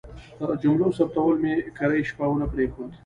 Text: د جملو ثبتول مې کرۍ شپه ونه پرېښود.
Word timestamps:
د 0.39 0.41
جملو 0.61 0.87
ثبتول 0.97 1.35
مې 1.43 1.53
کرۍ 1.77 2.01
شپه 2.09 2.25
ونه 2.29 2.47
پرېښود. 2.53 2.91